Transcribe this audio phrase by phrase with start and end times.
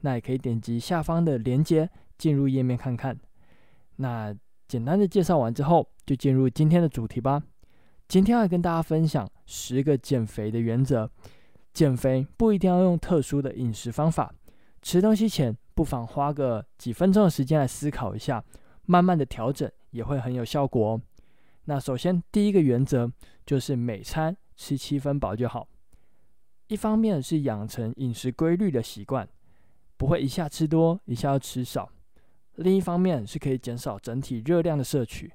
[0.00, 3.18] 那也可以点击下方的链接进入页面看看。
[3.96, 4.34] 那
[4.66, 7.42] 简单的介绍完之后，就进入今天的主题吧。
[8.06, 11.10] 今天要跟大家分享十个减肥的原则。
[11.74, 14.34] 减肥不一定要用特殊的饮食方法，
[14.82, 18.42] 吃东西前不妨花个几分钟的时间来思考一下，
[18.86, 21.00] 慢慢的调整也会很有效果哦。
[21.66, 23.08] 那首先第一个原则
[23.46, 25.68] 就是每餐吃七分饱就好。
[26.66, 29.28] 一方面是养成饮食规律的习惯，
[29.98, 31.84] 不会一下吃多一下要吃少；
[32.54, 35.30] 另一方面是可以减少整体热量的摄取，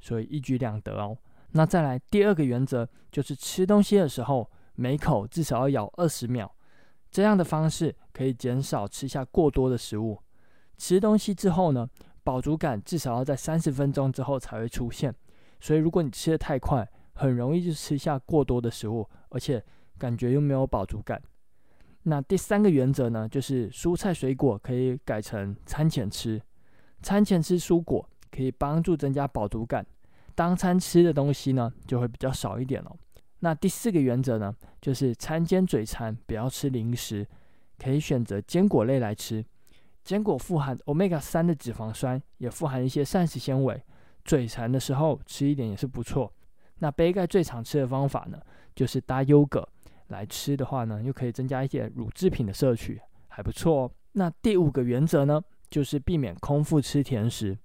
[0.00, 1.16] 所以一举两得哦。
[1.52, 6.50] 那再来第二个原则，就是吃东西的时候，每口至少要咬二十秒，
[7.10, 10.20] 这样的方式可以减少吃下过多的食物。
[10.76, 11.88] 吃东西之后呢，
[12.22, 15.14] 饱足感至少要在三十分钟之后才会出现，
[15.60, 19.64] 所以如果你吃得太快，很容易就吃下过多的食物，而且
[19.96, 21.22] 感觉又没有饱足感。
[22.08, 26.40] 那第三个原则呢，就是蔬菜水果可以改成餐前吃，
[27.02, 29.86] 餐前吃蔬果可以帮助增加饱足感。
[30.34, 32.96] 当餐吃的东西呢，就会比较少一点哦。
[33.40, 37.26] 那第四个原则呢，就是餐间嘴馋，不要吃零食，
[37.78, 39.44] 可以选择坚果类来吃。
[40.02, 43.82] 坚果富含 Omega 三的脂肪酸，也富含一些膳食纤维，
[44.24, 46.32] 嘴馋的时候吃一点也是不错。
[46.78, 48.40] 那杯盖最常吃的方法呢，
[48.74, 49.68] 就是搭优格
[50.08, 53.90] 来吃的话呢，又可以增加一些乳制品的摄取，还不错哦。
[54.12, 57.56] 那第五个原则呢，就是避免空腹吃甜食。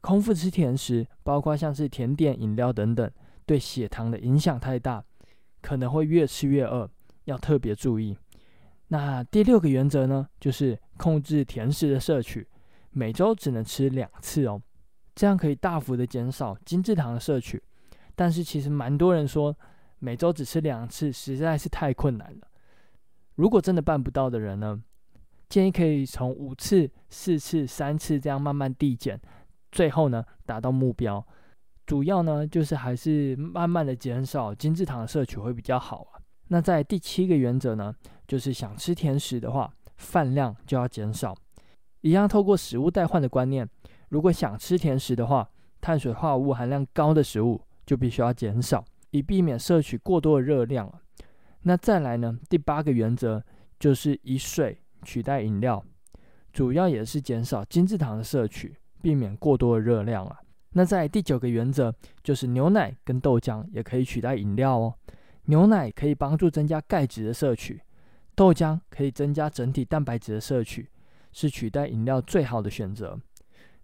[0.00, 3.10] 空腹吃甜食，包括像是甜点、饮料等等，
[3.44, 5.04] 对血糖的影响太大，
[5.60, 6.90] 可能会越吃越饿，
[7.24, 8.16] 要特别注意。
[8.88, 12.48] 那第六个原则呢，就是控制甜食的摄取，
[12.90, 14.60] 每周只能吃两次哦，
[15.14, 17.62] 这样可以大幅的减少精制糖的摄取。
[18.16, 19.54] 但是其实蛮多人说，
[20.00, 22.48] 每周只吃两次实在是太困难了。
[23.36, 24.82] 如果真的办不到的人呢，
[25.48, 29.20] 建议可以从五次、四次、三次这样慢慢递减。
[29.70, 31.24] 最后呢，达到目标，
[31.86, 36.18] 主要呢就是还是慢慢的减少精制糖的摄取会比较好啊。
[36.48, 37.94] 那在第七个原则呢，
[38.26, 41.36] 就是想吃甜食的话，饭量就要减少。
[42.00, 43.68] 一样透过食物代换的观念，
[44.08, 45.48] 如果想吃甜食的话，
[45.80, 50.92] 碳水化合物含量高的食物就必须要减少，以避免摄取过多的热量。
[51.62, 53.44] 那再来呢，第八个原则
[53.78, 55.84] 就是以水取代饮料，
[56.52, 58.76] 主要也是减少精制糖的摄取。
[59.02, 60.38] 避免过多的热量啊。
[60.74, 61.90] 那在第九个原则
[62.22, 64.94] 就是牛奶跟豆浆也可以取代饮料哦。
[65.46, 67.80] 牛奶可以帮助增加钙质的摄取，
[68.34, 70.86] 豆浆可以增加整体蛋白质的摄取，
[71.32, 73.18] 是取代饮料最好的选择。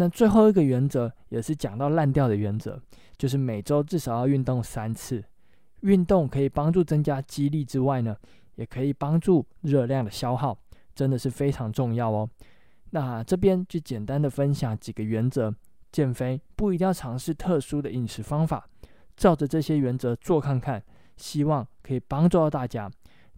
[0.00, 2.80] 那最后一个原则也是讲到烂掉的原则，
[3.16, 5.24] 就是每周至少要运动三次。
[5.80, 8.16] 运动可以帮助增加肌力之外呢，
[8.54, 10.56] 也可以帮助热量的消耗，
[10.94, 12.30] 真的是非常重要哦。
[12.90, 15.52] 那这边就简单的分享几个原则，
[15.90, 18.68] 减肥不一定要尝试特殊的饮食方法，
[19.16, 20.80] 照着这些原则做看看，
[21.16, 22.88] 希望可以帮助到大家。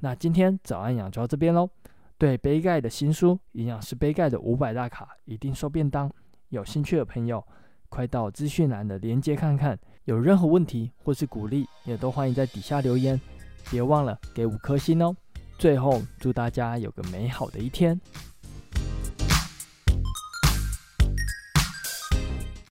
[0.00, 1.70] 那今天早安养就到这边喽。
[2.18, 6.06] 对杯盖的新书《营养师杯盖的五百大卡一定瘦便当》，
[6.50, 7.44] 有兴趣的朋友
[7.88, 9.78] 快到资讯栏的连接看看。
[10.04, 13.20] 有任何问题或是鼓励，也都欢迎在底下留言，
[13.70, 15.14] 别忘了给五颗星哦。
[15.58, 17.98] 最后祝大家有个美好的一天。